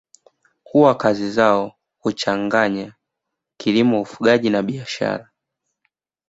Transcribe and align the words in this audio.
Huwa 0.63 0.95
kazi 0.95 1.31
zao 1.31 1.75
huchachanganya 1.99 2.93
kilimo 3.57 4.01
ufugaji 4.01 4.49
na 4.49 4.63
biashara 4.63 5.29